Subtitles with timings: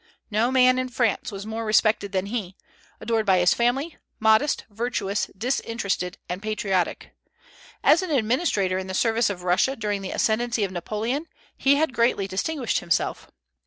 [0.31, 2.57] No man in France was more respected than he,
[2.99, 7.11] adored by his family, modest, virtuous, disinterested, and patriotic.
[7.83, 11.93] As an administrator in the service of Russia during the ascendency of Napoleon, he had
[11.93, 13.29] greatly distinguished himself.